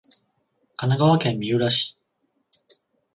[0.77, 1.95] 神奈川県三浦市